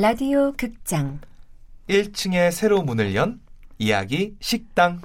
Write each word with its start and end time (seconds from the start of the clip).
라디오 0.00 0.52
극장. 0.52 1.20
1층에 1.88 2.52
새로 2.52 2.82
문을 2.82 3.16
연 3.16 3.40
이야기 3.78 4.36
식당 4.38 5.02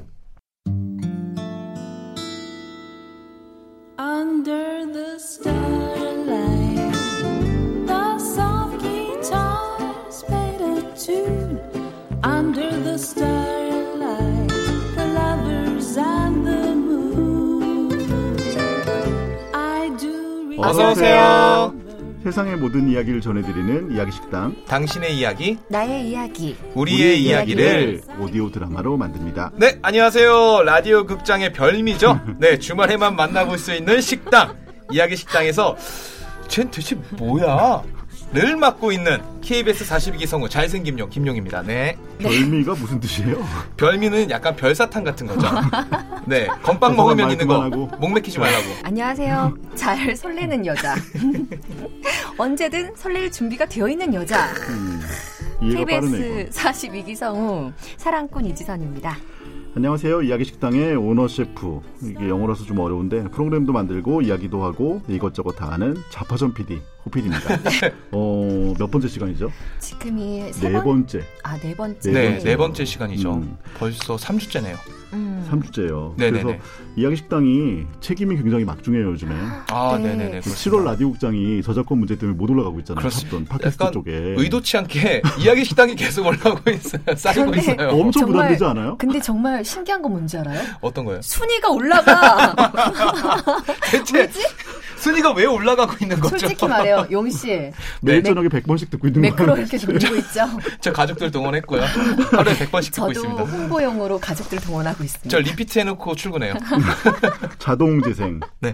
세상의 22.33 22.55
모든 22.55 22.89
이야기를 22.89 23.21
전해드리는 23.21 23.91
이야기 23.91 24.11
식당. 24.11 24.55
당신의 24.67 25.15
이야기 25.19 25.59
나의 25.69 26.09
이야기. 26.09 26.57
우리의 26.73 27.21
이야기를 27.21 28.01
오디오 28.19 28.49
드라마로 28.49 28.97
만듭니다. 28.97 29.51
네 29.57 29.77
안녕하세요. 29.83 30.63
라디오 30.63 31.05
극장의 31.05 31.53
별미죠? 31.53 32.19
네 32.41 32.57
주말에만 32.57 33.15
만나볼 33.15 33.59
수 33.59 33.71
있는 33.71 34.01
식당. 34.01 34.55
이야기 34.91 35.15
식당에서 35.15 35.77
쟨 36.47 36.71
대체 36.71 36.95
뭐야 37.19 37.83
를 38.33 38.57
맡고 38.57 38.91
있는 38.91 39.21
KBS 39.41 39.85
42기 39.85 40.25
성우 40.25 40.49
잘생김 40.49 40.97
용 40.97 41.07
김용입니다. 41.07 41.61
네. 41.61 41.95
별미가 42.17 42.73
무슨 42.73 42.99
뜻이에요? 42.99 43.37
별미는 43.77 44.31
약간 44.31 44.55
별사탕 44.55 45.03
같은 45.03 45.27
거죠. 45.27 45.47
네. 46.25 46.47
건빵 46.63 46.95
먹으면 46.95 47.25
말 47.25 47.31
있는 47.33 47.45
거 47.45 47.53
그만하고. 47.53 47.97
목 47.99 48.11
맥히지 48.11 48.39
말라고. 48.39 48.65
안녕하세요. 48.81 49.53
잘 49.75 50.15
설레는 50.15 50.65
여자. 50.65 50.95
언제든 52.39 52.95
설렐 52.95 53.29
준비가 53.29 53.67
되어 53.67 53.87
있는 53.87 54.11
여자. 54.15 54.47
음. 54.69 54.99
KBS 55.61 56.49
42기 56.51 57.15
성우 57.15 57.71
사랑꾼 57.97 58.45
이지선입니다. 58.47 59.15
안녕하세요. 59.75 60.23
이야기 60.23 60.43
식당의 60.43 60.95
오너 60.95 61.27
셰프. 61.27 61.81
이게 62.01 62.29
영어라서 62.29 62.63
좀 62.63 62.79
어려운데 62.79 63.23
프로그램도 63.29 63.73
만들고 63.73 64.23
이야기도 64.23 64.63
하고 64.63 65.03
이것저것 65.07 65.51
다 65.51 65.71
하는 65.71 65.95
자파전 66.09 66.55
PD 66.55 66.81
호PD입니다. 67.05 67.41
어, 68.11 68.73
몇 68.79 68.89
번째 68.89 69.07
시간이죠? 69.07 69.51
지금이 69.79 70.51
세 70.53 70.67
네 70.67 70.73
번? 70.73 70.83
번째. 70.83 71.21
아, 71.43 71.57
네 71.57 71.75
번째. 71.75 72.11
네 72.11 72.29
번째. 72.31 72.43
네 72.45 72.57
번째 72.57 72.85
시간이죠 72.85 73.33
음. 73.33 73.57
벌써 73.77 74.15
3주째네요 74.15 74.75
음. 75.13 75.47
3주째요. 75.51 76.15
네네네. 76.17 76.41
그래서 76.43 76.59
이야기 76.95 77.15
식당이 77.17 77.83
책임이 78.01 78.35
굉장히 78.37 78.63
막중해요, 78.65 79.11
요즘에. 79.11 79.35
아 79.69 79.97
네. 80.01 80.07
네네네 80.15 80.39
7월 80.39 80.83
라디오 80.85 81.11
극장이 81.11 81.61
저작권 81.61 81.99
문제 81.99 82.17
때문에 82.17 82.35
못 82.37 82.49
올라가고 82.49 82.79
있잖아요. 82.79 82.99
그렇습니다. 82.99 83.37
팟캐스트 83.57 83.83
약간 83.83 83.93
쪽에. 83.93 84.11
의도치 84.37 84.77
않게 84.77 85.21
이야기 85.39 85.65
식당이 85.65 85.95
계속 85.95 86.25
올라오고 86.25 86.69
있어요. 86.71 87.01
쌓이고 87.15 87.51
그런데 87.51 87.59
있어요. 87.73 87.89
엄청 87.89 88.21
정말- 88.23 88.31
부담되지 88.47 88.63
않아요? 88.65 88.97
근데 88.97 89.19
정말 89.21 89.63
신기한 89.63 90.01
건 90.01 90.11
뭔지 90.13 90.37
알아요? 90.37 90.61
어떤 90.81 91.05
거예요? 91.05 91.21
순위가 91.21 91.69
올라가. 91.69 92.55
대체 93.91 94.27
순위가 95.03 95.33
왜 95.33 95.45
올라가고 95.45 95.93
있는 96.01 96.17
거죠? 96.19 96.37
솔직히 96.37 96.65
말해요, 96.65 97.05
용 97.11 97.29
씨. 97.29 97.47
매일 98.01 98.23
네. 98.23 98.23
저녁에 98.23 98.47
100번씩 98.47 98.89
듣고 98.89 99.07
있는 99.07 99.21
매크로 99.21 99.53
거예요. 99.53 99.61
이렇게 99.61 99.77
돌리고 99.77 100.15
있죠. 100.15 100.41
저 100.79 100.93
가족들 100.93 101.29
동원했고요. 101.29 101.81
하루에 102.31 102.53
100번씩 102.53 102.93
듣고 102.93 103.07
저도 103.07 103.11
있습니다. 103.11 103.43
홍보용으로 103.43 104.19
가족들 104.19 104.59
동원하고 104.59 105.03
있습니다. 105.03 105.29
저 105.29 105.39
리피트 105.39 105.79
해놓고 105.79 106.15
출근해요. 106.15 106.53
자동 107.59 108.01
재생. 108.01 108.39
네. 108.61 108.73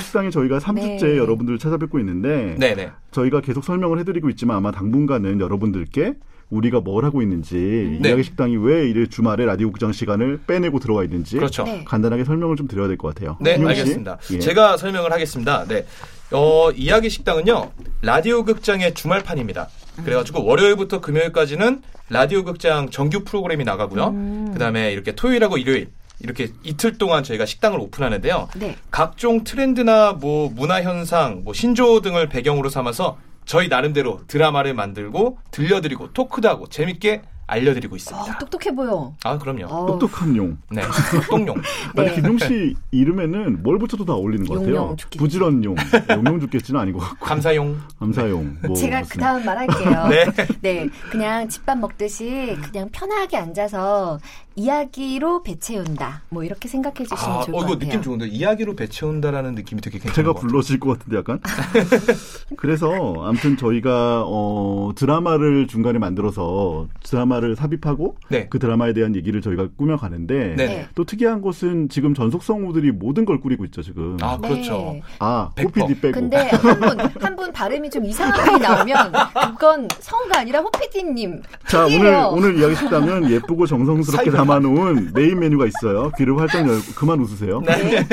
식당에 0.00 0.30
저희가 0.30 0.58
3주째 0.58 1.02
네. 1.02 1.18
여러분들을 1.18 1.58
찾아뵙고 1.58 1.98
있는데 2.00 2.54
네 2.58 2.74
네. 2.74 2.90
저희가 3.10 3.40
계속 3.40 3.64
설명을 3.64 3.98
해드리고 4.00 4.30
있지만 4.30 4.56
아마 4.56 4.70
당분간은 4.70 5.40
여러분들께 5.40 6.14
우리가 6.52 6.80
뭘 6.80 7.04
하고 7.04 7.22
있는지 7.22 7.98
네. 8.00 8.10
이야기 8.10 8.22
식당이 8.22 8.56
왜 8.58 8.86
이래 8.88 9.06
주말에 9.06 9.46
라디오 9.46 9.70
극장 9.72 9.90
시간을 9.90 10.40
빼내고 10.46 10.78
들어와 10.80 11.02
있는지 11.02 11.36
그렇죠. 11.36 11.64
네. 11.64 11.82
간단하게 11.84 12.24
설명을 12.24 12.56
좀 12.56 12.68
드려야 12.68 12.88
될 12.88 12.98
것 12.98 13.14
같아요. 13.14 13.38
네? 13.40 13.54
알겠습니다. 13.54 14.18
예. 14.32 14.38
제가 14.38 14.76
설명을 14.76 15.10
하겠습니다. 15.12 15.64
네. 15.66 15.86
어, 16.30 16.70
이야기 16.72 17.08
식당은요, 17.10 17.72
라디오 18.02 18.44
극장의 18.44 18.94
주말판입니다. 18.94 19.68
그래가지고 20.04 20.44
월요일부터 20.44 21.00
금요일까지는 21.00 21.82
라디오 22.10 22.44
극장 22.44 22.90
정규 22.90 23.24
프로그램이 23.24 23.64
나가고요. 23.64 24.08
음. 24.08 24.50
그 24.52 24.58
다음에 24.58 24.92
이렇게 24.92 25.12
토요일하고 25.14 25.56
일요일, 25.58 25.88
이렇게 26.20 26.48
이틀 26.62 26.96
동안 26.98 27.22
저희가 27.24 27.46
식당을 27.46 27.78
오픈하는데요. 27.80 28.48
네. 28.56 28.76
각종 28.90 29.42
트렌드나 29.44 30.12
뭐 30.12 30.50
문화 30.54 30.82
현상, 30.82 31.40
뭐 31.44 31.52
신조어 31.54 32.00
등을 32.02 32.28
배경으로 32.28 32.68
삼아서 32.68 33.18
저희 33.44 33.68
나름대로 33.68 34.20
드라마를 34.26 34.74
만들고 34.74 35.38
들려드리고 35.50 36.12
토크도 36.12 36.48
하고 36.48 36.68
재밌게 36.68 37.22
알려드리고 37.46 37.96
있습니다. 37.96 38.32
아, 38.32 38.38
똑똑해 38.38 38.74
보여. 38.74 39.12
아, 39.24 39.36
그럼요. 39.36 39.66
어, 39.66 39.86
똑똑한 39.86 40.34
용. 40.36 40.56
네, 40.70 40.80
똥용. 41.28 41.56
아니, 41.96 42.08
네. 42.08 42.14
김용 42.14 42.38
씨 42.38 42.74
이름에는 42.92 43.62
뭘 43.62 43.78
붙여도 43.78 44.04
다 44.04 44.14
어울리는 44.14 44.46
것 44.46 44.60
같아요. 44.60 44.96
부지런 45.18 45.62
용. 45.64 45.74
용용 46.10 46.40
죽겠지는 46.40 46.80
아니고 46.80 47.00
감사용. 47.20 47.78
감사용. 47.98 48.56
뭐 48.66 48.74
제가 48.74 49.02
그 49.02 49.18
다음 49.18 49.44
말할게요. 49.44 50.08
네. 50.08 50.24
네, 50.62 50.88
그냥 51.10 51.48
집밥 51.48 51.78
먹듯이 51.78 52.56
그냥 52.62 52.88
편하게 52.90 53.36
앉아서 53.36 54.18
이야기로 54.56 55.42
배 55.42 55.58
채운다. 55.58 56.22
뭐 56.28 56.44
이렇게 56.44 56.68
생각해 56.68 57.04
주시면 57.04 57.18
아, 57.18 57.40
좋을 57.42 57.54
어, 57.54 57.58
것 57.58 57.64
이거 57.64 57.72
같아요. 57.74 57.78
느낌 57.78 58.02
좋은데 58.02 58.26
이야기로 58.28 58.76
배채운다라는 58.76 59.54
느낌이 59.54 59.80
되게 59.80 59.98
괜찮은 59.98 60.14
제가. 60.14 60.32
불러질 60.34 60.78
것 60.80 60.98
같은데 60.98 61.18
약간. 61.18 61.40
그래서 62.56 63.14
아무튼 63.24 63.56
저희가 63.56 64.24
어, 64.26 64.92
드라마를 64.94 65.66
중간에 65.66 65.98
만들어서 65.98 66.88
드라마를 67.02 67.56
삽입하고 67.56 68.16
네. 68.28 68.46
그 68.48 68.58
드라마에 68.58 68.92
대한 68.92 69.14
얘기를 69.16 69.40
저희가 69.40 69.68
꾸며 69.76 69.96
가는데 69.96 70.54
네. 70.56 70.66
네. 70.66 70.86
또 70.94 71.04
특이한 71.04 71.40
것은 71.42 71.88
지금 71.88 72.14
전속 72.14 72.42
성우들이 72.42 72.92
모든 72.92 73.24
걸 73.24 73.40
꾸리고 73.40 73.64
있죠 73.66 73.82
지금. 73.82 74.16
아, 74.20 74.38
네. 74.40 74.48
그렇죠. 74.48 74.96
아, 75.18 75.50
백퍼. 75.54 75.80
호피디 75.82 76.00
빼고. 76.00 76.12
근데 76.20 76.36
한 76.36 76.80
분, 76.80 77.00
한 77.00 77.32
분 77.36 77.50
발음이 77.52 77.88
좀 77.90 78.04
이상하게 78.04 78.58
나오면 78.58 79.12
그건 79.54 79.88
성우가 80.00 80.40
아니라 80.40 80.60
호피디님. 80.60 81.42
자 81.66 81.86
오늘. 81.86 82.12
오늘 82.30 82.58
이야기 82.58 82.74
식당은 82.76 83.30
예쁘고 83.30 83.66
정성스럽게. 83.66 84.30
담아놓은 84.46 85.12
메인 85.14 85.38
메뉴가 85.38 85.66
있어요. 85.66 86.10
귀를 86.18 86.38
활짝 86.38 86.66
열고 86.68 86.92
그만 86.94 87.20
웃으세요. 87.20 87.60
네. 87.60 88.06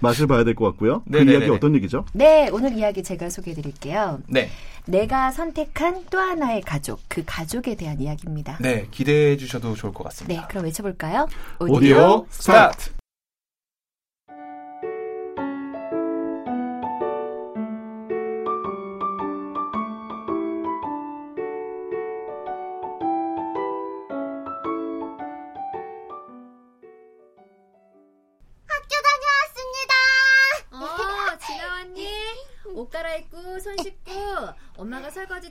맛을 0.00 0.26
봐야 0.26 0.44
될 0.44 0.54
것 0.54 0.64
같고요. 0.66 1.02
그 1.04 1.16
네네네네. 1.16 1.38
이야기 1.38 1.50
어떤 1.50 1.74
얘기죠? 1.76 2.04
네, 2.12 2.48
오늘 2.52 2.72
이야기 2.74 3.02
제가 3.02 3.28
소개해 3.30 3.54
드릴게요. 3.54 4.20
네. 4.28 4.50
내가 4.86 5.30
선택한 5.30 6.04
또 6.10 6.18
하나의 6.18 6.60
가족, 6.60 7.00
그 7.08 7.22
가족에 7.24 7.74
대한 7.74 8.00
이야기입니다. 8.00 8.58
네, 8.60 8.86
기대해 8.90 9.36
주셔도 9.36 9.74
좋을 9.74 9.94
것 9.94 10.04
같습니다. 10.04 10.42
네, 10.42 10.46
그럼 10.48 10.64
외쳐볼까요? 10.64 11.26
오디오 11.58 12.26
스타트. 12.28 12.90
어, 12.90 12.93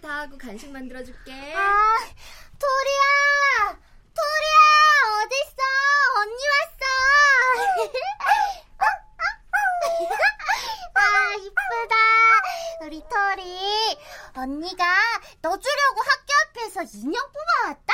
다 0.04 0.22
하고 0.24 0.38
간식 0.38 0.70
만들어줄게. 0.70 1.32
아, 1.56 1.96
토리야! 2.60 3.80
토리야! 4.14 4.58
어딨어? 5.24 5.64
언니 6.20 6.42
왔어! 6.52 6.84
아, 10.96 11.00
이쁘다. 11.36 11.96
우리 12.82 13.00
토리. 13.00 13.98
언니가 14.36 14.84
너 15.42 15.58
주려고 15.58 16.02
학교 16.02 16.34
앞에서 16.50 16.84
인형 16.98 17.26
뽑아왔다? 17.32 17.94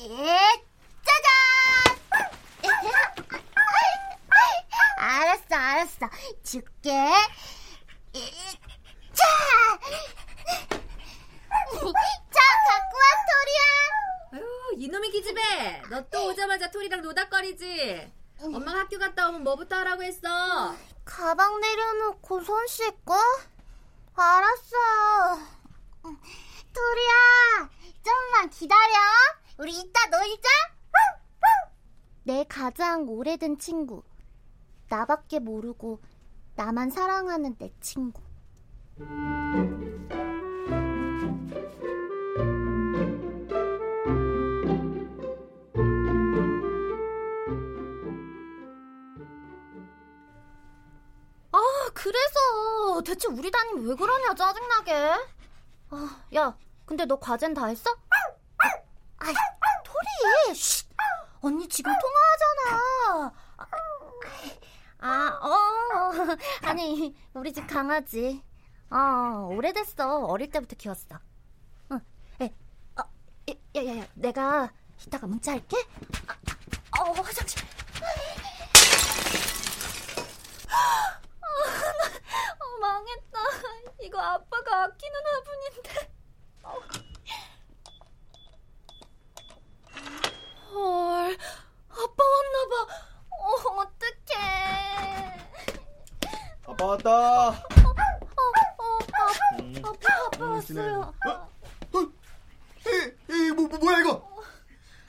예, 0.00 0.40
짜잔! 1.04 1.28
알았어, 4.96 5.54
알았어. 5.54 6.08
줄게. 6.42 6.90
이, 8.14 8.32
자! 9.12 9.22
자, 9.22 9.78
갖고 11.90 12.96
와, 12.98 13.04
토리야. 13.28 14.40
아유, 14.42 14.44
이놈의 14.76 15.10
기집애. 15.10 15.82
너 15.90 16.02
또 16.10 16.28
오자마자 16.28 16.70
토리랑 16.70 17.02
노닥거리지? 17.02 18.12
엄마가 18.42 18.80
학교 18.80 18.98
갔다 18.98 19.28
오면 19.28 19.44
뭐부터 19.44 19.76
하라고 19.76 20.02
했어? 20.02 20.74
가방 21.04 21.60
내려놓고 21.60 22.40
손 22.42 22.66
씻고? 22.66 23.14
알았어. 24.14 25.38
토리야, 26.72 27.70
좀만 28.02 28.50
기다려. 28.50 28.98
우리 29.58 29.72
이따 29.78 30.06
놀자. 30.06 30.48
내 32.24 32.44
가장 32.48 33.08
오래된 33.08 33.58
친구. 33.58 34.02
나밖에 34.88 35.38
모르고 35.38 36.00
나만 36.54 36.90
사랑하는 36.90 37.56
내 37.58 37.72
친구. 37.80 38.20
아, 51.52 51.90
그래서 51.94 53.02
대체 53.04 53.28
우리 53.28 53.50
담임 53.50 53.88
왜 53.88 53.94
그러냐 53.94 54.34
짜증나게. 54.34 54.92
아, 55.90 56.22
야, 56.34 56.56
근데 56.86 57.04
너 57.04 57.18
과제는 57.18 57.54
다 57.54 57.66
했어? 57.66 57.90
아, 59.18 59.26
토리, 59.84 60.58
언니 61.42 61.68
지금 61.68 61.92
통화하잖아. 62.00 63.32
아, 63.56 63.72
아 64.98 65.38
어, 65.42 65.50
어, 65.50 66.36
아니 66.62 67.14
우리 67.34 67.52
집 67.52 67.66
강아지. 67.66 68.42
어, 68.92 69.48
오래됐어. 69.50 70.26
어릴 70.26 70.50
때부터 70.50 70.76
키웠어. 70.76 71.16
어, 71.88 72.00
에, 72.42 72.52
어, 72.98 73.02
야, 73.48 73.86
야, 73.86 73.98
야, 74.00 74.06
내가 74.14 74.70
이따가 75.06 75.26
문자할게. 75.26 75.76
아, 76.90 77.00
어, 77.02 77.12
화장실. 77.12 77.62
어, 82.58 82.78
망했다. 82.80 83.38
이거 84.02 84.20
아빠가 84.20 84.84
아끼는 84.84 85.20
화분인데. 85.26 86.12
어. 86.64 86.78
헐, 90.74 91.38
아빠 91.88 92.24
왔나봐. 92.24 92.94
어, 93.30 93.46
어떡해. 93.80 94.32
아빠 96.66 96.84
왔다. 96.86 97.81
어, 100.52 101.14
어, 101.28 102.12
이, 103.28 103.50
뭐, 103.52 103.66
뭐, 103.68 103.78
뭐야, 103.78 103.98
이거? 104.00 104.30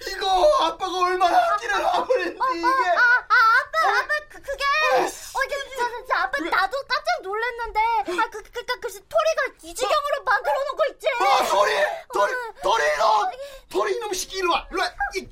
이거 0.08 0.66
아빠가 0.66 1.00
얼마나 1.00 1.38
아끼는 1.54 1.84
화분인데, 1.84 2.32
이게. 2.32 2.66
아, 2.66 3.02
아, 3.02 3.36
아빠, 3.60 4.00
아빠, 4.00 4.14
그, 4.30 4.42
그게. 4.42 4.64
어, 4.64 5.44
이게, 5.46 5.56
저, 5.78 5.90
저, 5.90 6.06
저, 6.06 6.14
아빠, 6.16 6.40
나도 6.40 6.78
깜짝 6.88 7.22
놀랐는데. 7.24 7.80
아, 7.80 8.30
그, 8.30 8.44
그, 8.44 8.52
그, 8.52 8.80
그, 8.80 8.88
토리가 8.90 9.42
이 9.64 9.74
지경으로 9.74 10.24
만들어 10.24 10.54
놓은 10.54 10.78
거 10.78 10.86
있지? 10.94 11.08
아, 11.20 11.46
토리! 11.46 11.72
토리! 12.14 12.34
토리, 12.62 12.98
너! 12.98 13.32
토리 13.70 13.96
이놈 13.96 14.14
시키, 14.14 14.38
이리 14.38 14.48
와! 14.48 14.68
이리 14.72 14.80
와! 14.80 14.88
이, 15.16 15.30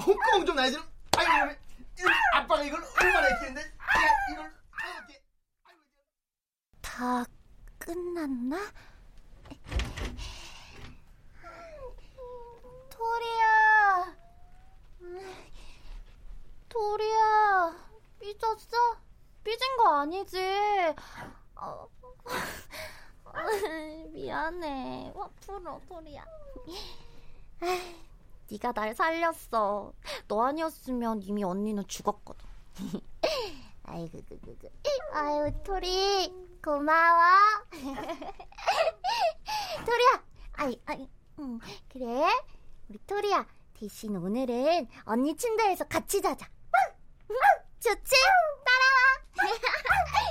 홍구멍 0.00 0.46
좀 0.46 0.56
나야지. 0.56 0.78
아이고, 1.16 1.54
이놈. 1.98 2.12
아빠가 2.34 2.62
이걸 2.62 2.82
얼마나 3.00 3.26
아끼는데. 3.28 3.60
야, 3.60 3.66
이걸. 4.32 4.52
이렇게. 4.96 5.22
다 6.82 7.24
끝났나? 7.78 8.58
토리야. 12.90 14.16
토리야. 16.68 17.74
삐졌어? 18.20 18.76
삐진 19.44 19.76
거 19.76 20.00
아니지? 20.00 20.38
어. 21.56 21.88
미안해. 24.34 25.12
화 25.14 25.28
풀어, 25.40 25.80
토리야. 25.88 26.24
에이, 27.62 27.96
네가 28.50 28.72
날 28.72 28.92
살렸어. 28.92 29.92
너 30.26 30.42
아니었으면 30.42 31.22
이미 31.22 31.44
언니는 31.44 31.86
죽었거든. 31.86 32.44
아이고, 33.84 34.18
그, 34.28 34.40
그, 34.40 34.58
그. 34.58 34.68
아유, 35.12 35.52
토리, 35.62 36.32
고마워. 36.62 37.22
토리야, 39.86 40.24
아이, 40.54 40.80
아이, 40.86 41.08
음, 41.38 41.60
그래? 41.88 42.26
우리 42.88 42.98
토리야, 43.06 43.46
대신 43.74 44.16
오늘은 44.16 44.88
언니 45.04 45.36
침대에서 45.36 45.84
같이 45.84 46.20
자자. 46.20 46.48
좋지? 47.78 48.14
따라와. 48.64 49.14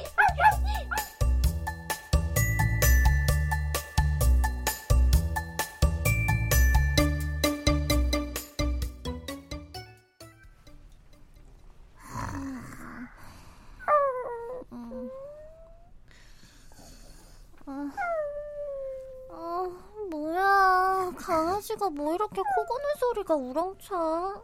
강아지가 21.74 21.90
뭐 21.90 22.14
이렇게 22.14 22.42
코 22.42 22.66
고는 22.66 22.86
소리가 23.00 23.36
우렁차. 23.36 24.42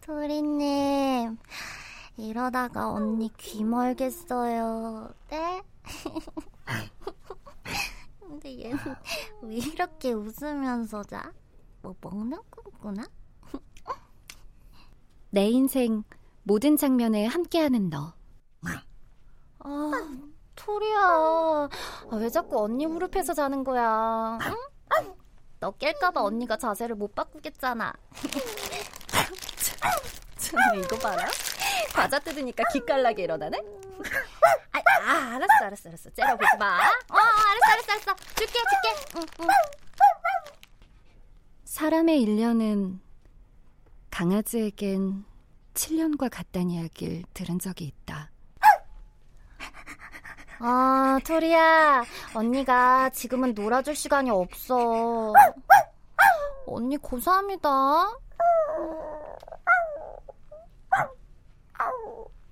도리님, 0.00 1.38
이러다가 2.16 2.90
언니 2.90 3.32
귀 3.36 3.64
멀겠어요. 3.64 5.14
네? 5.30 5.62
근데 8.20 8.64
얘는 8.64 8.78
왜 9.42 9.56
이렇게 9.56 10.12
웃으면서 10.12 11.02
자? 11.04 11.32
뭐 11.82 11.94
먹는 12.00 12.38
꿈꾸나? 12.50 13.06
내 15.30 15.48
인생 15.48 16.04
모든 16.42 16.76
장면에 16.76 17.26
함께하는 17.26 17.88
너. 17.90 18.12
아, 19.66 19.90
토리야. 20.54 20.98
아, 22.10 22.16
왜 22.16 22.28
자꾸 22.30 22.62
언니 22.62 22.86
무릎에서 22.86 23.34
자는 23.34 23.64
거야? 23.64 24.38
응? 24.42 25.14
너 25.60 25.70
깰까봐 25.72 26.16
언니가 26.16 26.56
자세를 26.56 26.94
못 26.96 27.14
바꾸겠잖아. 27.14 27.92
참, 30.36 30.60
이거 30.76 30.96
봐라. 30.98 31.26
과자 31.94 32.18
뜯으니까 32.18 32.64
기깔나게 32.72 33.24
일어나네? 33.24 33.58
아, 34.72 34.78
아, 35.02 35.34
알았어, 35.36 35.64
알았어, 35.64 35.88
알았어. 35.88 36.10
째려보지 36.10 36.50
마. 36.58 36.78
어, 36.78 37.16
알았어, 37.16 37.72
알았어, 37.72 37.92
알았어. 37.92 38.14
줄게, 38.34 38.52
줄게. 38.52 39.16
응, 39.16 39.22
응. 39.40 39.46
사람의 41.64 42.20
일년은 42.22 43.00
강아지에겐 44.10 45.24
7년과 45.74 46.28
같다는 46.30 46.70
이야기를 46.70 47.24
들은 47.34 47.58
적이 47.58 47.86
있다. 47.86 48.30
아, 50.66 51.18
토리야. 51.26 52.04
언니가 52.32 53.10
지금은 53.10 53.52
놀아줄 53.52 53.94
시간이 53.94 54.30
없어. 54.30 55.34
언니 56.66 56.96
고사합니다. 56.96 57.68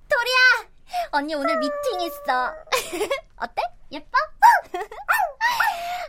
토리야! 0.07 0.69
언니 1.09 1.33
오늘 1.33 1.57
미팅 1.57 2.01
있어. 2.01 2.53
어때? 3.37 3.63
예뻐? 3.91 4.11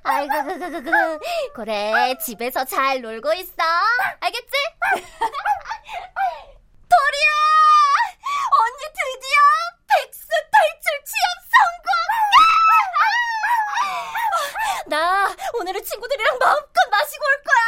아이고, 0.02 0.44
그, 0.44 0.58
그, 0.58 0.70
그, 0.70 0.82
그. 0.82 1.18
그래, 1.54 2.14
집에서 2.18 2.66
잘 2.66 3.00
놀고 3.00 3.32
있어. 3.32 3.54
알겠지? 4.20 4.52
나 15.74 15.80
오늘은 15.80 15.84
친구들이랑 15.84 16.38
마음껏 16.38 16.72
마시고 16.90 17.24
올 17.24 17.42
거야! 17.42 17.58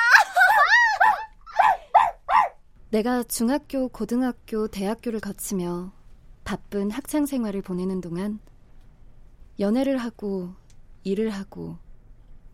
내가 2.91 3.25
중학교, 3.25 3.89
고등학교, 3.89 4.69
대학교를 4.69 5.19
거치며 5.19 5.93
바쁜 6.45 6.93
학창 6.93 7.27
생활을 7.27 7.63
보내는 7.63 8.01
동안 8.01 8.39
연애를 9.59 9.99
하고 9.99 10.55
일을 11.03 11.31
하고 11.31 11.79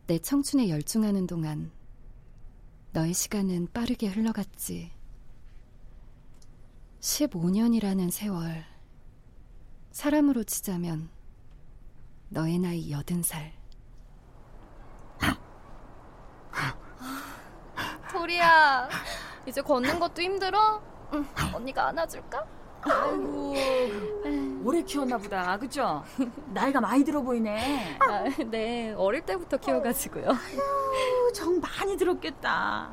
내 0.07 0.19
청춘에 0.19 0.71
열중하는 0.71 1.27
동안 1.27 1.71
너의 2.93 3.13
시간은 3.13 3.69
빠르게 3.75 4.07
흘러갔지. 4.09 4.91
15년이라는 7.01 8.11
세월. 8.11 8.65
사람으로 9.91 10.45
치자면 10.45 11.11
너의 12.31 12.59
나이 12.59 12.91
80살. 12.91 13.62
토리야, 18.11 18.89
이제 19.47 19.61
걷는 19.63 19.99
것도 19.99 20.23
힘들어? 20.23 20.83
응, 21.15 21.27
언니가 21.55 21.89
안아줄까? 21.89 22.47
아이고 22.85 23.55
오래 24.65 24.83
키웠나 24.83 25.17
보다 25.19 25.57
그죠? 25.59 26.03
나이가 26.49 26.81
많이 26.81 27.05
들어 27.05 27.21
보이네 27.23 27.99
아, 28.01 28.25
네, 28.51 28.93
어릴 28.97 29.23
때부터 29.25 29.57
키워가지고요. 29.57 30.29
아유, 30.31 31.33
정 31.33 31.61
많이 31.61 31.97
들었겠다 31.97 32.93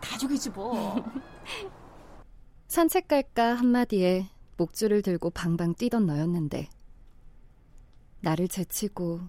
가족이지 0.00 0.50
뭐 0.50 0.96
산책 2.66 3.06
갈까 3.08 3.54
한마디에 3.54 4.26
목줄을 4.56 5.02
들고 5.02 5.30
방방 5.30 5.74
뛰던 5.74 6.06
너였는데 6.06 6.68
나를 8.20 8.48
제치고 8.48 9.20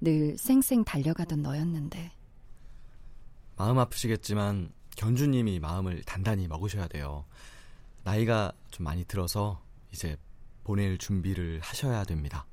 늘 0.00 0.36
쌩쌩 0.38 0.84
달려가던 0.84 1.42
너였는데 1.42 2.12
마음 3.56 3.78
아프시겠지만 3.78 4.72
견주님이 4.96 5.60
마음을 5.60 6.02
단단히 6.04 6.48
먹으셔야 6.48 6.88
돼요. 6.88 7.24
나이가 8.04 8.52
좀 8.70 8.84
많이 8.84 9.04
들어서 9.04 9.62
이제 9.92 10.16
보낼 10.64 10.98
준비를 10.98 11.60
하셔야 11.60 12.04
됩니다. 12.04 12.46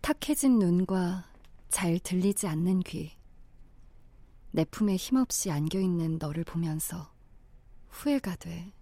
탁해진 0.00 0.58
눈과 0.58 1.24
잘 1.68 1.98
들리지 1.98 2.46
않는 2.46 2.80
귀. 2.80 3.16
내 4.52 4.64
품에 4.64 4.96
힘없이 4.96 5.50
안겨있는 5.50 6.18
너를 6.18 6.44
보면서 6.44 7.12
후회가 7.90 8.36
돼. 8.36 8.72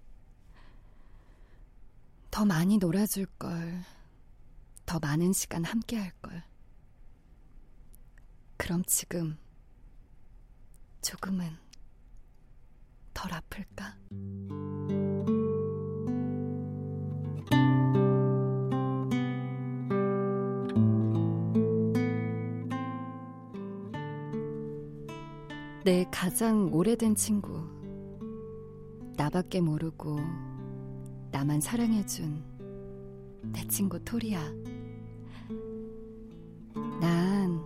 더 2.30 2.44
많이 2.44 2.78
놀아줄 2.78 3.26
걸. 3.38 3.84
더 4.86 4.98
많은 4.98 5.32
시간 5.32 5.64
함께 5.64 5.96
할 5.96 6.10
걸. 6.20 6.42
그럼 8.56 8.84
지금 8.86 9.38
조금은 11.04 11.46
덜 13.12 13.34
아플까? 13.34 13.94
내 25.84 26.06
가장 26.11 26.73
오래된 26.73 27.14
친구. 27.16 27.62
나밖에 29.18 29.61
모르고 29.61 30.18
나만 31.30 31.61
사랑해준 31.61 32.42
내 33.52 33.68
친구 33.68 34.02
토리야. 34.02 34.42
난 36.99 37.62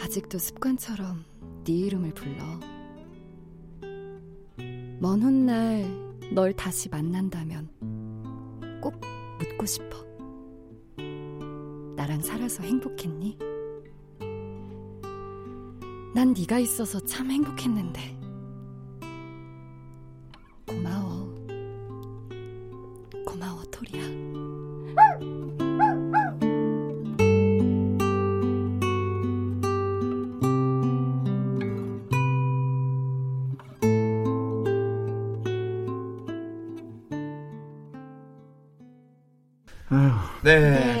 아직도 0.00 0.38
습관처럼 0.38 1.31
네 1.64 1.72
이름을 1.72 2.12
불러. 2.14 2.42
먼 4.98 5.22
훗날 5.22 5.84
널 6.32 6.52
다시 6.52 6.88
만난다면 6.88 7.68
꼭 8.80 9.00
묻고 9.38 9.66
싶어. 9.66 10.04
나랑 11.96 12.20
살아서 12.22 12.62
행복했니? 12.64 13.38
난 16.14 16.34
네가 16.34 16.58
있어서 16.58 16.98
참 17.00 17.30
행복했는데. 17.30 18.21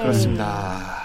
그렇습니다. 0.02 1.02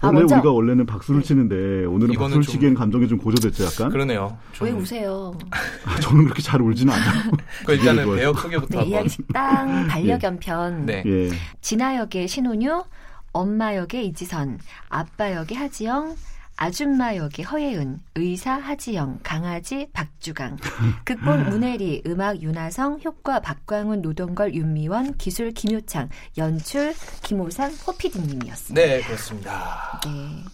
원래 0.00 0.20
먼저- 0.20 0.36
우리가 0.36 0.52
원래는 0.52 0.86
박수를 0.86 1.22
치는데 1.22 1.84
오늘은 1.86 2.14
박수를 2.14 2.42
좀- 2.44 2.52
치기엔 2.52 2.74
감정이 2.74 3.08
좀 3.08 3.18
고조됐죠, 3.18 3.64
약간. 3.64 3.90
그러네요. 3.90 4.38
좀- 4.52 4.66
왜 4.68 4.72
우세요? 4.72 5.36
아, 5.84 5.98
저는 6.00 6.24
그렇게 6.24 6.40
잘 6.40 6.62
울지는 6.62 6.92
않아요. 6.92 7.32
그 7.66 7.72
일단은. 7.72 8.14
배역 8.16 8.38
소개부터 8.38 8.68
네, 8.70 8.76
한번. 8.78 8.88
이야기 8.92 9.08
식당 9.08 9.86
반려견편 9.88 10.86
네. 10.86 11.02
예. 11.04 11.30
진아 11.60 11.96
역의 11.96 12.28
신혼유, 12.28 12.84
엄마 13.32 13.74
역의 13.74 14.06
이지선, 14.06 14.58
아빠 14.88 15.32
역의 15.34 15.56
하지영, 15.58 16.14
아줌마 16.60 17.14
역의 17.14 17.44
허예은, 17.44 18.00
의사 18.16 18.54
하지영, 18.54 19.20
강아지 19.22 19.86
박주강, 19.92 20.56
극본 21.06 21.50
문혜리, 21.50 22.02
음악 22.06 22.42
윤하성, 22.42 22.98
효과 23.04 23.38
박광훈, 23.38 24.02
노동걸, 24.02 24.54
윤미원, 24.54 25.16
기술 25.18 25.52
김효창, 25.52 26.08
연출 26.36 26.94
김호상, 27.22 27.72
호피디님이었습니다. 27.86 28.74
네, 28.74 29.00
그렇습니다. 29.02 30.00
네. 30.04 30.44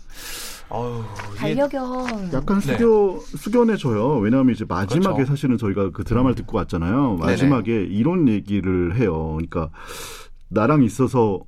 반려견. 1.38 2.32
약간 2.34 2.60
네. 2.60 2.76
숙여, 2.76 3.18
숙연해져요. 3.38 4.18
왜냐하면 4.18 4.54
이제 4.54 4.66
마지막에 4.68 5.14
그렇죠. 5.14 5.30
사실은 5.30 5.56
저희가 5.56 5.90
그 5.92 6.04
드라마를 6.04 6.34
듣고 6.34 6.58
왔잖아요. 6.58 7.16
마지막에 7.16 7.82
이런 7.82 8.28
얘기를 8.28 8.94
해요. 8.96 9.32
그러니까 9.36 9.70
나랑 10.48 10.82
있어서 10.82 11.40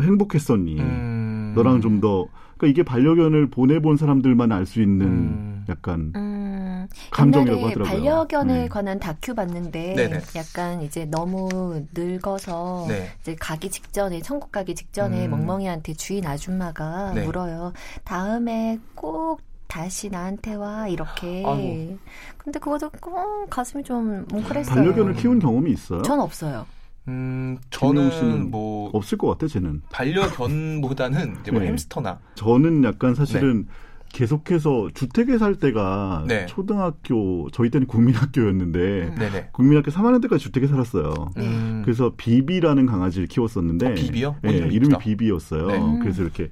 행복했었니? 0.00 0.80
음, 0.80 1.52
너랑 1.54 1.82
좀 1.82 2.00
더, 2.00 2.26
그러니까 2.62 2.66
이게 2.68 2.82
반려견을 2.84 3.50
보내본 3.50 3.96
사람들만 3.96 4.52
알 4.52 4.62
수 4.66 4.80
있는 4.80 5.06
음. 5.06 5.64
약간 5.68 6.12
음, 6.14 6.86
감정이라고 7.10 7.58
옛날에 7.58 7.72
하더라고요. 7.72 8.00
반려견에 8.00 8.54
네. 8.54 8.68
관한 8.68 9.00
다큐 9.00 9.34
봤는데 9.34 9.94
네네. 9.96 10.20
약간 10.36 10.80
이제 10.82 11.04
너무 11.04 11.84
늙어서 11.92 12.86
네. 12.88 13.08
이제 13.20 13.34
가기 13.34 13.70
직전에 13.70 14.22
천국 14.22 14.52
가기 14.52 14.76
직전에 14.76 15.26
음. 15.26 15.30
멍멍이한테 15.32 15.94
주인 15.94 16.24
아줌마가 16.24 17.12
네. 17.14 17.24
물어요. 17.24 17.72
다음에 18.04 18.78
꼭 18.94 19.40
다시 19.66 20.08
나한테 20.08 20.54
와 20.54 20.86
이렇게. 20.86 21.42
아이고. 21.44 21.98
근데 22.38 22.60
그것도 22.60 22.90
꼭 23.00 23.50
가슴이 23.50 23.82
좀 23.82 24.24
뭉클했어요. 24.28 24.74
반려견을 24.74 25.14
키운 25.14 25.40
경험이 25.40 25.72
있어요? 25.72 26.02
전 26.02 26.20
없어요. 26.20 26.66
음, 27.08 27.58
저는 27.70 28.50
뭐 28.50 28.90
없을 28.92 29.18
것 29.18 29.28
같아, 29.28 29.46
쟤는. 29.48 29.82
반려견보다는 29.90 31.38
이제 31.40 31.50
뭐 31.50 31.60
네. 31.60 31.68
햄스터나 31.68 32.20
저는 32.36 32.84
약간 32.84 33.14
사실은 33.14 33.66
계속해서 34.12 34.90
주택에 34.92 35.38
살 35.38 35.54
때가 35.56 36.26
네. 36.28 36.44
초등학교, 36.46 37.48
저희 37.50 37.70
때는 37.70 37.86
국민학교였는데, 37.86 39.14
네네. 39.18 39.48
국민학교 39.52 39.90
3학년 39.90 40.20
때까지 40.22 40.44
주택에 40.44 40.66
살았어요. 40.66 41.32
음, 41.38 41.80
그래서 41.82 42.12
비비라는 42.16 42.86
강아지를 42.86 43.26
키웠었는데 43.26 43.86
어, 43.86 43.94
비비요? 43.94 44.36
예, 44.44 44.48
어, 44.48 44.66
이름이. 44.66 44.96
비비였어요. 45.00 45.66
네. 45.66 45.98
그래서 46.00 46.22
이렇게 46.22 46.50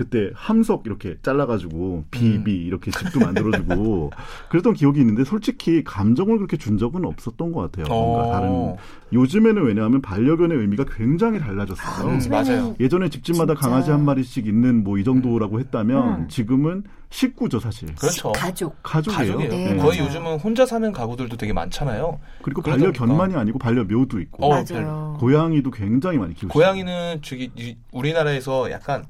그때 0.00 0.30
함석 0.34 0.84
이렇게 0.86 1.18
잘라가지고 1.20 2.04
비비 2.10 2.50
음. 2.50 2.66
이렇게 2.66 2.90
집도 2.90 3.20
만들어주고 3.20 4.10
그랬던 4.48 4.72
기억이 4.72 4.98
있는데 5.00 5.24
솔직히 5.24 5.84
감정을 5.84 6.38
그렇게 6.38 6.56
준 6.56 6.78
적은 6.78 7.04
없었던 7.04 7.52
것 7.52 7.70
같아요. 7.70 7.84
뭔가 7.94 8.22
어. 8.28 8.32
다른 8.32 8.76
요즘에는 9.12 9.62
왜냐하면 9.62 10.00
반려견의 10.00 10.56
의미가 10.56 10.86
굉장히 10.96 11.38
달라졌어요. 11.38 12.08
음, 12.08 12.18
맞아요. 12.30 12.74
예전에 12.80 13.10
집집마다 13.10 13.52
진짜. 13.54 13.68
강아지 13.68 13.90
한 13.90 14.04
마리씩 14.06 14.46
있는 14.46 14.84
뭐 14.84 14.96
이 15.00 15.04
정도라고 15.04 15.60
했다면 15.60 16.20
음. 16.22 16.28
지금은 16.28 16.84
식구죠 17.10 17.58
사실. 17.60 17.94
그렇죠. 17.96 18.32
가족. 18.32 18.76
가족이에요. 18.82 19.36
가족이에요. 19.38 19.50
네, 19.50 19.76
거의 19.76 19.98
맞아요. 19.98 20.04
요즘은 20.08 20.38
혼자 20.38 20.64
사는 20.64 20.90
가구들도 20.92 21.36
되게 21.36 21.52
많잖아요. 21.52 22.20
그리고 22.40 22.62
반려견만이 22.62 23.34
아니고 23.34 23.58
반려묘도 23.58 24.18
있고 24.20 24.46
어, 24.46 24.48
맞아요. 24.64 25.16
고양이도 25.20 25.70
굉장히 25.72 26.16
많이 26.18 26.32
키우시고 26.34 26.52
고양이는 26.54 27.20
저기 27.22 27.50
이- 27.56 27.76
우리나라에서 27.92 28.70
약간 28.70 29.04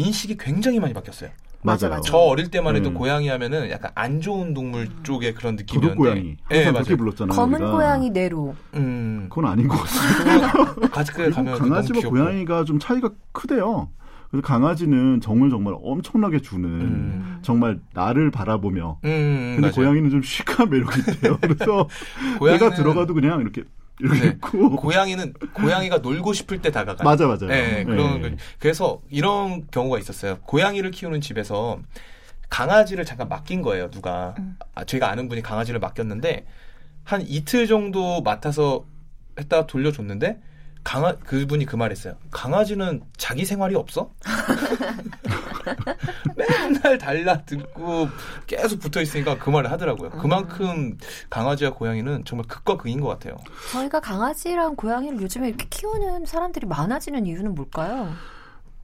인식이 0.00 0.36
굉장히 0.36 0.78
많이 0.80 0.92
바뀌었어요. 0.94 1.30
맞아, 1.62 1.88
맞아요. 1.88 1.98
맞아. 2.00 2.10
저 2.10 2.16
어릴 2.18 2.50
때만 2.50 2.76
해도 2.76 2.90
음. 2.90 2.94
고양이 2.94 3.28
하면은 3.28 3.70
약간 3.70 3.90
안 3.94 4.20
좋은 4.20 4.54
동물 4.54 4.88
쪽의 5.02 5.34
그런 5.34 5.56
느낌이었는데. 5.56 5.96
고양이 5.96 6.36
예, 6.52 6.56
항상 6.56 6.72
맞아요. 6.74 6.84
그렇게 6.84 6.96
불렀잖아요. 6.96 7.36
검은 7.36 7.60
우리가. 7.60 7.72
고양이 7.76 8.10
내로. 8.10 8.54
음. 8.74 9.26
그건 9.28 9.46
아닌 9.50 9.66
것 9.66 9.76
같아요. 9.76 10.74
가족에 10.90 11.30
가면 11.30 11.58
강아지와. 11.58 12.02
고양이가 12.08 12.64
좀 12.64 12.78
차이가 12.78 13.10
크대요. 13.32 13.88
그래서 14.30 14.46
강아지는 14.46 15.20
정을 15.20 15.50
정말 15.50 15.74
엄청나게 15.82 16.40
주는 16.40 16.68
음. 16.68 17.38
정말 17.42 17.80
나를 17.94 18.30
바라보며 18.30 18.98
음, 19.04 19.52
근데 19.56 19.60
맞아요. 19.62 19.74
고양이는 19.74 20.10
좀 20.10 20.20
시크한 20.22 20.68
매력이 20.70 21.00
있대요. 21.12 21.38
그래서 21.40 21.88
고양이는- 22.38 22.52
내가 22.60 22.70
들어가도 22.74 23.14
그냥 23.14 23.40
이렇게 23.40 23.62
이렇게 24.00 24.20
네. 24.20 24.26
있고 24.28 24.70
고양이는 24.76 25.32
고양이가 25.54 25.98
놀고 25.98 26.32
싶을 26.32 26.60
때 26.60 26.70
다가가. 26.70 27.02
맞아 27.04 27.26
맞아요. 27.26 27.46
네, 27.46 27.84
그런 27.84 28.22
네. 28.22 28.30
거- 28.30 28.36
그래서 28.58 29.00
이런 29.10 29.66
경우가 29.70 29.98
있었어요. 29.98 30.38
고양이를 30.40 30.90
키우는 30.90 31.20
집에서 31.20 31.80
강아지를 32.48 33.04
잠깐 33.04 33.28
맡긴 33.28 33.62
거예요. 33.62 33.90
누가 33.90 34.34
아, 34.74 34.84
제가 34.84 35.10
아는 35.10 35.28
분이 35.28 35.42
강아지를 35.42 35.80
맡겼는데 35.80 36.46
한 37.04 37.22
이틀 37.22 37.66
정도 37.66 38.20
맡아서 38.22 38.84
했다가 39.38 39.66
돌려줬는데 39.66 40.40
강아 40.86 41.12
그분이 41.16 41.66
그 41.66 41.74
말했어요. 41.74 42.14
강아지는 42.30 43.02
자기 43.16 43.44
생활이 43.44 43.74
없어? 43.74 44.12
맨날 46.36 46.96
달라 46.96 47.42
듣고 47.42 48.08
계속 48.46 48.78
붙어 48.78 49.02
있으니까 49.02 49.36
그 49.36 49.50
말을 49.50 49.72
하더라고요. 49.72 50.10
그만큼 50.10 50.96
강아지와 51.28 51.72
고양이는 51.72 52.24
정말 52.24 52.46
극과 52.46 52.76
극인 52.76 53.00
것 53.00 53.08
같아요. 53.08 53.36
저희가 53.72 53.98
강아지랑 53.98 54.76
고양이를 54.76 55.20
요즘에 55.22 55.48
이렇게 55.48 55.66
키우는 55.68 56.24
사람들이 56.24 56.68
많아지는 56.68 57.26
이유는 57.26 57.56
뭘까요? 57.56 58.12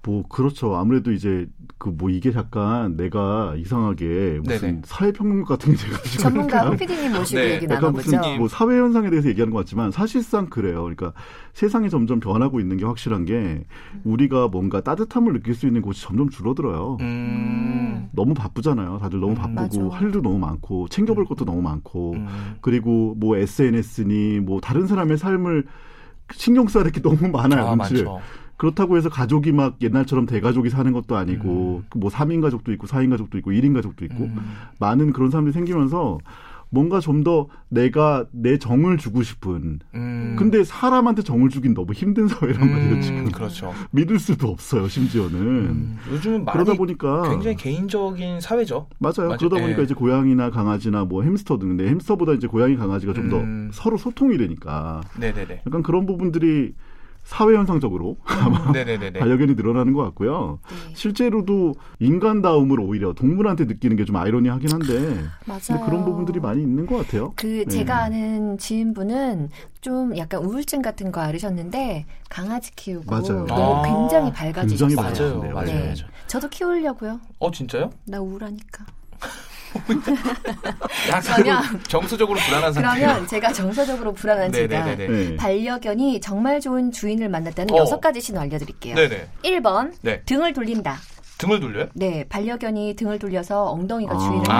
뭐 0.05 0.25
그렇죠. 0.29 0.75
아무래도 0.77 1.13
이제 1.13 1.47
그 1.79 1.91
뭐 1.91 2.11
이게 2.11 2.33
약간 2.35 2.97
내가 2.97 3.55
이상하게 3.57 4.41
무슨 4.45 4.61
네네. 4.61 4.81
사회평론가 4.85 5.57
같은 5.57 5.73
게 5.75 5.79
돼가지고 5.85 6.23
전문가 6.23 6.57
약간 6.59 6.73
호피디님 6.75 7.13
모시고 7.13 7.41
네, 7.41 7.55
얘기 7.55 7.67
나눠보죠. 7.67 8.17
무슨 8.17 8.39
뭐 8.39 8.49
사회 8.49 8.79
현상에 8.79 9.11
대해서 9.11 9.29
얘기하는 9.29 9.53
것 9.53 9.59
같지만 9.61 9.91
사실상 9.91 10.47
그래요. 10.47 10.83
그러니까 10.83 11.13
세상이 11.55 11.91
점점 11.91 12.19
변하고 12.21 12.61
있는 12.61 12.77
게 12.77 12.85
확실한 12.85 13.25
게 13.25 13.65
우리가 14.05 14.49
뭔가 14.49 14.81
따뜻함을 14.81 15.33
느낄 15.33 15.55
수 15.55 15.67
있는 15.67 15.83
곳이 15.83 16.03
점점 16.03 16.29
줄어들어요. 16.31 16.99
음. 17.01 18.09
너무 18.13 18.35
바쁘잖아요. 18.35 18.99
다들 18.99 19.21
너무 19.21 19.33
음, 19.33 19.37
바쁘고 19.37 19.85
맞아. 19.89 19.97
할 19.97 20.07
일도 20.07 20.23
너무 20.23 20.39
많고 20.39 20.89
챙겨볼 20.89 21.25
것도 21.27 21.45
너무 21.45 21.63
많고 21.63 22.13
음. 22.15 22.27
그리고 22.61 23.15
뭐 23.19 23.37
SNS니 23.37 24.41
뭐 24.41 24.61
다른 24.61 24.87
사람의 24.87 25.19
삶을 25.19 25.67
신경 26.33 26.67
써야 26.69 26.85
될 26.85 26.93
게 26.93 27.01
너무 27.03 27.29
많아요. 27.29 27.67
아. 27.67 27.77
그렇다고 28.57 28.97
해서 28.97 29.09
가족이 29.09 29.53
막 29.53 29.77
옛날처럼 29.81 30.27
대가족이 30.27 30.71
사는 30.71 30.93
것도 30.93 31.17
아니고 31.17 31.83
그뭐 31.91 32.11
3인 32.11 32.41
가족도 32.41 32.73
있고 32.73 32.87
4인 32.87 33.11
가족도 33.11 33.39
있고 33.39 33.51
1인 33.51 33.75
가족도 33.75 34.05
있고 34.05 34.25
음. 34.25 34.37
많은 34.79 35.13
그런 35.13 35.31
사람들이 35.31 35.53
생기면서 35.53 36.19
뭔가 36.73 37.01
좀 37.01 37.23
더 37.23 37.47
내가 37.69 38.27
내 38.33 38.59
정을 38.59 38.99
주고 38.99 39.23
싶은 39.23 39.79
음. 39.95 40.37
근데 40.37 40.65
사람한테 40.65 41.23
정을 41.23 41.51
주긴 41.51 41.73
너무 41.75 41.93
힘든 41.93 42.27
사회란 42.27 42.59
말이에요 42.59 42.95
음, 42.95 43.01
지금 43.01 43.31
그렇죠. 43.31 43.73
믿을 43.93 44.19
수도 44.19 44.49
없어요 44.49 44.89
심지어는 44.89 45.39
음, 45.39 45.99
요즘은 46.11 46.47
그러다 46.47 46.75
보니까 46.75 47.29
굉장히 47.29 47.57
개인적인 47.57 48.41
사회죠. 48.41 48.89
맞아요. 48.99 49.29
맞아요. 49.29 49.37
그러다 49.39 49.61
보니까 49.61 49.81
예. 49.81 49.85
이제 49.85 49.95
고양이나 49.95 50.51
강아지나 50.51 51.05
뭐 51.05 51.23
햄스터도 51.23 51.67
근데 51.67 51.87
햄스터보다 51.89 52.33
이제 52.33 52.49
고양이 52.49 52.75
강아지가 52.77 53.13
좀더 53.13 53.39
음. 53.39 53.71
서로 53.73 53.97
소통이 53.97 54.37
되니까 54.39 55.03
네네네. 55.21 55.63
약간 55.67 55.83
그런 55.83 56.07
부분들이 56.07 56.75
사회 57.25 57.55
현상적으로 57.57 58.17
아마 58.25 58.73
네네네네. 58.73 59.19
반려견이 59.21 59.55
늘어나는 59.55 59.93
것 59.93 60.03
같고요. 60.03 60.59
네. 60.69 60.93
실제로도 60.95 61.75
인간다움을 62.01 62.81
오히려 62.81 63.13
동물한테 63.13 63.65
느끼는 63.67 63.97
게 63.97 64.03
좀 64.03 64.17
아이러니하긴 64.17 64.73
한데 64.73 65.31
맞아요. 65.47 65.85
그런 65.85 66.05
부분들이 66.05 66.41
많이 66.41 66.61
있는 66.61 66.87
것 66.87 66.97
같아요. 66.97 67.33
그 67.37 67.47
네. 67.47 67.65
제가 67.67 68.03
아는 68.05 68.59
지인분은 68.59 69.51
좀 69.81 70.17
약간 70.19 70.43
우울증 70.43 70.83
같은 70.83 71.13
거 71.13 71.21
앓으셨는데 71.21 72.07
강아지 72.29 72.75
키우고 72.75 73.09
맞아요. 73.09 73.47
너무 73.47 73.77
아, 73.79 73.83
굉장히 73.83 74.33
밝아지셨어요. 74.33 74.89
굉장히 74.89 74.97
맞아요, 74.97 75.41
네, 75.43 75.49
맞아요, 75.53 75.67
네. 75.67 75.79
맞아요. 75.85 76.11
저도 76.27 76.49
키우려고요. 76.49 77.21
어 77.39 77.51
진짜요? 77.53 77.91
나 78.07 78.21
우울하니까. 78.21 78.85
약간 81.09 81.43
그러면- 81.43 81.81
정서적으로 81.89 82.39
불안한 82.39 82.73
상태. 82.73 83.01
그러면 83.01 83.27
제가 83.27 83.53
정서적으로 83.53 84.13
불안한 84.13 84.53
제가 84.53 84.85
네네네네. 84.85 85.29
네. 85.31 85.37
반려견이 85.37 86.21
정말 86.21 86.61
좋은 86.61 86.93
주인을 86.93 87.29
만났다는 87.29 87.75
어. 87.75 87.79
여섯 87.79 88.01
가지 88.01 88.21
신호 88.21 88.41
알려드릴게요. 88.41 88.95
네네. 88.95 89.29
1번 89.45 89.93
네. 90.03 90.23
등을 90.23 90.53
돌린다. 90.53 90.97
등을 91.39 91.59
돌려요? 91.59 91.87
네, 91.95 92.25
반려견이 92.29 92.95
등을 92.95 93.19
돌려서 93.19 93.65
엉덩이가 93.71 94.15
아. 94.15 94.19
주인을 94.19 94.45
아, 94.49 94.55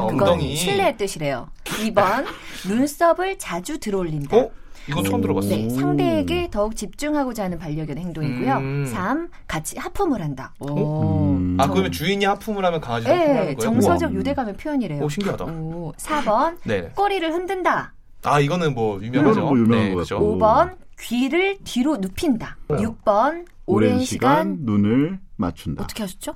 하면요. 0.00 0.06
그건 0.08 0.28
엉덩이. 0.30 0.56
신뢰의 0.56 0.96
뜻이래요. 0.96 1.48
2번 1.64 2.24
눈썹을 2.66 3.38
자주 3.38 3.78
들어올린다. 3.78 4.34
어? 4.36 4.50
이건 4.88 5.04
처음 5.04 5.20
들어봤어요. 5.20 5.54
네, 5.54 5.68
상대에게 5.70 6.48
더욱 6.50 6.74
집중하고자 6.76 7.44
하는 7.44 7.58
반려견 7.58 7.98
행동이고요. 7.98 8.56
음. 8.56 8.86
3. 8.86 9.28
같이 9.46 9.78
하품을 9.78 10.22
한다. 10.22 10.54
오. 10.60 11.34
음. 11.36 11.56
아 11.60 11.64
정- 11.64 11.72
그러면 11.72 11.92
주인이 11.92 12.24
하품을 12.24 12.64
하면 12.64 12.80
하품을 12.82 13.02
네, 13.04 13.26
하는 13.26 13.36
거예요? 13.44 13.56
정서적 13.58 14.10
우와. 14.10 14.18
유대감의 14.18 14.54
표현이래요. 14.56 15.04
오 15.04 15.08
신기하다. 15.08 15.44
오, 15.44 15.92
4번 15.96 16.56
네. 16.64 16.88
꼬리를 16.94 17.30
흔든다. 17.32 17.92
아 18.24 18.40
이거는 18.40 18.74
뭐 18.74 19.00
유명하죠. 19.02 19.40
뭐 19.42 19.56
유명한 19.58 19.88
네. 19.90 19.94
같고. 19.94 20.38
5번 20.38 20.76
귀를 21.00 21.58
뒤로 21.64 21.96
눕힌다. 21.98 22.56
어. 22.68 22.74
6번 22.76 23.44
오랜 23.66 24.00
시간 24.00 24.58
눈을 24.62 25.18
맞춘다. 25.36 25.84
어떻게 25.84 26.02
하셨죠? 26.02 26.34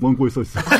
원고에 0.00 0.28
써 0.30 0.42
있어. 0.42 0.60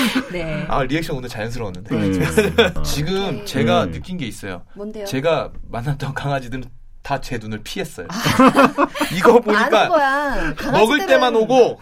네. 0.32 0.64
아 0.68 0.82
리액션 0.82 1.16
오늘 1.16 1.28
자연스러웠는데. 1.28 1.96
네. 1.96 2.72
지금 2.84 3.24
오케이. 3.28 3.46
제가 3.46 3.86
네. 3.86 3.92
느낀 3.92 4.16
게 4.18 4.26
있어요. 4.26 4.62
뭔데요? 4.74 5.04
제가 5.06 5.52
만났던 5.70 6.14
강아지들은 6.14 6.64
다 7.02 7.20
제 7.20 7.38
눈을 7.38 7.60
피했어요. 7.62 8.08
이거 9.16 9.30
아는 9.34 9.42
보니까 9.42 9.88
거야. 9.88 10.54
먹을 10.72 11.06
때만 11.06 11.36
오고 11.36 11.78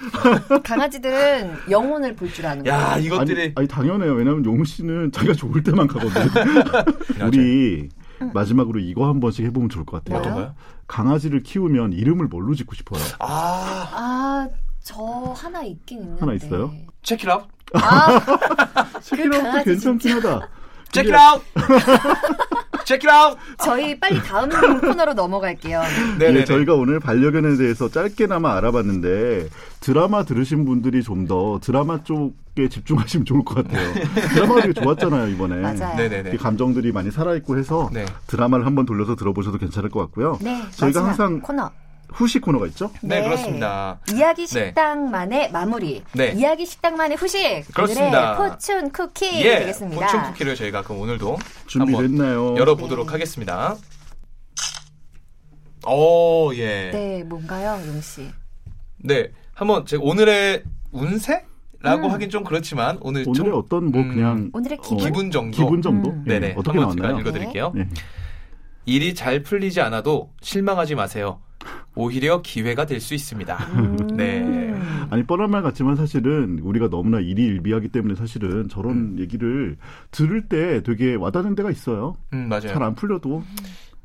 강아지들은 0.62 1.56
영혼을 1.70 2.14
볼 2.14 2.30
줄 2.34 2.44
아는 2.46 2.66
야 2.66 2.76
거야. 2.78 2.96
이것들이 2.98 3.40
아니, 3.42 3.52
아니 3.56 3.68
당연해요. 3.68 4.12
왜냐하면 4.12 4.44
용우 4.44 4.64
씨는 4.66 5.12
자기가 5.12 5.32
좋을 5.34 5.62
때만 5.62 5.86
가거든. 5.86 6.26
맞아요. 7.18 7.28
우리 7.28 7.88
마지막으로 8.34 8.80
이거 8.80 9.06
한 9.08 9.18
번씩 9.20 9.44
해보면 9.46 9.70
좋을 9.70 9.86
것 9.86 10.04
같아요. 10.04 10.30
뭐요? 10.30 10.54
강아지를 10.88 11.42
키우면 11.42 11.94
이름을 11.94 12.26
뭘로 12.26 12.54
짓고 12.54 12.74
싶어요? 12.74 13.02
아 13.20 13.88
아, 13.92 14.48
저 14.82 15.02
하나 15.36 15.62
있긴 15.62 16.00
있는데. 16.02 16.20
하나 16.20 16.34
있어요? 16.34 16.64
아웃 16.64 17.48
아, 17.74 18.20
체키라웃도 19.02 19.42
강아지 19.42 19.64
괜찮긴 19.70 20.12
하다. 20.16 20.48
체크 20.92 21.08
근데 21.08 21.18
아웃 21.18 21.42
체크 22.84 23.10
아웃 23.10 23.36
저희 23.64 23.98
빨리 23.98 24.22
다음 24.22 24.48
코너로 24.80 25.14
넘어갈게요. 25.14 25.82
네네 26.18 26.40
예, 26.40 26.44
저희가 26.44 26.74
오늘 26.74 27.00
반려견에 27.00 27.56
대해서 27.56 27.88
짧게나마 27.88 28.54
알아봤는데 28.56 29.48
드라마 29.80 30.22
들으신 30.24 30.64
분들이 30.64 31.02
좀 31.02 31.24
더 31.26 31.58
드라마 31.62 32.02
쪽에 32.04 32.68
집중하시면 32.68 33.24
좋을 33.24 33.44
것 33.44 33.54
같아요. 33.56 33.94
드라마가 34.34 34.60
되게 34.60 34.74
좋았잖아요 34.74 35.28
이번에. 35.28 35.56
맞아요. 35.62 35.96
네네네 35.96 36.32
이 36.34 36.36
감정들이 36.36 36.92
많이 36.92 37.10
살아있고 37.10 37.56
해서 37.58 37.88
네. 37.92 38.04
드라마를 38.26 38.66
한번 38.66 38.84
돌려서 38.86 39.16
들어보셔도 39.16 39.56
괜찮을 39.58 39.88
것 39.88 40.00
같고요. 40.00 40.38
네, 40.42 40.62
저희가 40.72 41.00
마지막 41.00 41.06
항상 41.08 41.40
코너. 41.40 41.70
후식 42.14 42.42
코너가 42.42 42.66
있죠? 42.68 42.90
네, 43.02 43.22
그렇습니다. 43.22 43.98
이야기 44.14 44.46
네. 44.46 44.66
식당만의 44.66 45.50
마무리. 45.50 46.02
네. 46.12 46.32
이야기 46.32 46.64
식당만의 46.64 47.16
후식. 47.16 47.66
그렇습니다. 47.74 48.36
포춘 48.36 48.90
쿠키 48.90 49.44
예, 49.44 49.58
되겠습니다. 49.60 50.06
포춘 50.06 50.22
쿠키를 50.22 50.54
저희가 50.54 50.82
그럼 50.82 51.00
오늘도 51.00 51.38
준비됐나요? 51.66 52.56
열어보도록 52.56 53.06
네. 53.06 53.12
하겠습니다. 53.12 53.76
오, 55.86 56.54
예. 56.54 56.90
네. 56.90 56.90
네, 56.92 57.24
뭔가요, 57.24 57.84
용 57.86 58.00
씨? 58.00 58.30
한번 59.54 59.84
제가 59.84 60.02
오늘의 60.02 60.62
운세 60.92 61.44
라고 61.80 62.06
음. 62.06 62.12
하긴 62.12 62.30
좀 62.30 62.44
그렇지만 62.44 62.96
오늘 63.02 63.24
오늘의 63.26 63.34
좀 63.34 63.52
어떤 63.54 63.90
뭐 63.90 64.00
음, 64.00 64.08
그냥 64.14 64.50
오늘의 64.54 64.78
어, 64.78 64.82
기분. 64.82 64.98
기분 65.04 65.30
정도. 65.30 65.56
기분 65.56 65.82
정도? 65.82 66.10
음. 66.10 66.24
예, 66.28 66.38
네네. 66.38 66.54
어떻게 66.56 66.78
나왔나요? 66.78 67.18
읽어드릴게요. 67.18 67.72
네. 67.74 67.88
일이 68.86 69.14
잘 69.14 69.42
풀리지 69.42 69.80
않아도 69.82 70.30
실망하지 70.40 70.94
마세요. 70.94 71.40
오히려 71.96 72.42
기회가 72.42 72.86
될 72.86 73.00
수 73.00 73.14
있습니다. 73.14 73.56
음. 73.76 73.96
네. 74.16 74.74
아니 75.10 75.22
뻔한 75.24 75.50
말 75.50 75.62
같지만 75.62 75.96
사실은 75.96 76.58
우리가 76.62 76.88
너무나 76.88 77.20
일희일비하기 77.20 77.88
때문에 77.88 78.14
사실은 78.14 78.68
저런 78.68 79.18
얘기를 79.18 79.76
들을 80.10 80.48
때 80.48 80.82
되게 80.82 81.14
와닿는 81.14 81.54
데가 81.54 81.70
있어요. 81.70 82.16
음, 82.32 82.48
맞아요. 82.48 82.68
잘 82.68 82.82
안 82.82 82.94
풀려도 82.94 83.42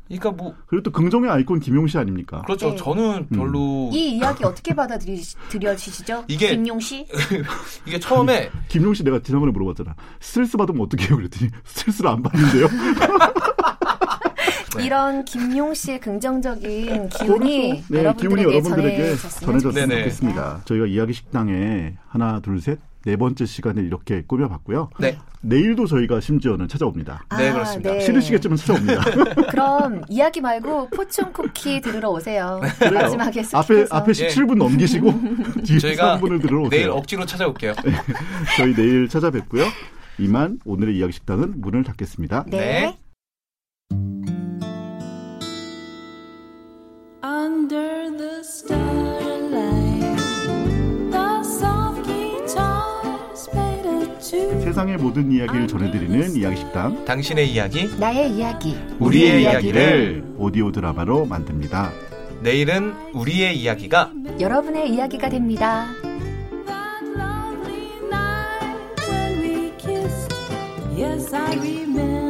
그러니까 0.08 0.32
뭐 0.32 0.56
그리고 0.66 0.84
또 0.84 0.92
긍정의 0.92 1.30
아이콘 1.30 1.60
김용 1.60 1.86
씨 1.88 1.98
아닙니까? 1.98 2.42
그렇죠. 2.42 2.70
네. 2.72 2.76
저는 2.76 3.28
별로 3.30 3.90
이 3.94 4.18
이야기 4.18 4.44
어떻게 4.44 4.74
받아들여지시죠? 4.74 6.26
이게- 6.28 6.50
김용 6.56 6.80
씨? 6.80 7.06
이게 7.86 8.00
처음에 8.00 8.50
김용 8.70 8.94
씨 8.96 9.04
내가 9.04 9.20
지난번에 9.20 9.52
물어봤잖아. 9.52 9.96
스트레스 10.20 10.58
받으면 10.58 10.82
어떻게 10.82 11.06
해요? 11.08 11.16
그랬더니 11.16 11.52
스트레스를 11.64 12.10
안 12.10 12.24
받는데요. 12.24 12.68
네. 14.78 14.86
이런 14.86 15.26
김용 15.26 15.74
씨의 15.74 16.00
긍정적인 16.00 17.10
기운이 17.10 17.84
네, 17.88 17.98
여러분들에게 18.00 18.36
기운이 18.36 18.44
여러분들에게 18.44 18.98
전해졌으면 18.98 19.50
전해졌으면 19.50 19.90
네네. 19.90 20.02
좋겠습니다. 20.04 20.62
저희가 20.66 20.86
이야기 20.86 21.14
식당에 21.14 21.96
하나, 22.08 22.40
둘, 22.40 22.62
셋, 22.62 22.80
네 23.06 23.16
번째 23.16 23.46
시간을 23.46 23.86
이렇게 23.86 24.24
꾸며봤고요. 24.28 24.90
네. 25.00 25.18
내일도 25.42 25.86
저희가 25.88 26.20
심지어는 26.20 26.68
찾아옵니다. 26.68 27.24
네, 27.38 27.52
그렇습니다. 27.54 27.94
네. 27.94 28.02
싫으시겠지만 28.02 28.58
찾아옵니다. 28.58 29.04
그럼 29.50 30.02
이야기 30.10 30.42
말고 30.42 30.90
포춘 30.90 31.32
쿠키 31.32 31.80
들으러 31.80 32.10
오세요. 32.10 32.60
그래요. 32.78 33.04
마지막에 33.04 33.44
앞에. 33.54 33.86
앞에 33.90 34.12
예. 34.12 34.28
17분 34.28 34.58
넘기시고 34.58 35.14
뒤에 35.64 35.80
저희가 35.80 36.20
3분을 36.20 36.42
들으러 36.42 36.64
오세요. 36.64 36.70
내일 36.70 36.90
억지로 36.90 37.26
찾아올게요. 37.26 37.74
저희 38.58 38.74
내일 38.76 39.08
찾아뵙고요. 39.08 39.64
이만 40.20 40.60
오늘의 40.66 40.98
이야기 40.98 41.14
식당은 41.14 41.62
문을 41.62 41.86
닫겠습니다. 41.86 42.46
네. 42.48 42.98
세상의 54.70 54.98
모든 54.98 55.32
이야기를 55.32 55.68
전해드리는 55.68 56.36
이야기 56.36 56.58
식당 56.58 57.04
당신의 57.04 57.52
이야기, 57.52 57.90
나의 58.00 58.32
이야기. 58.32 58.78
우리의 59.00 59.42
이야기를 59.42 60.36
오디오 60.38 60.72
드라마로 60.72 61.26
만듭니다. 61.26 61.92
내일은 62.44 62.94
우리의 63.14 63.58
이야기가 63.58 64.12
여러분의 64.40 64.94
이야기가 64.94 65.30
됩니다. 65.30 65.88
That 66.68 67.04
lovely 67.18 67.98
night 68.12 69.10
when 69.10 69.42
we 69.42 69.72
kissed. 69.80 70.36
Yes, 70.96 71.34
I 71.34 71.58
remember 71.58 72.29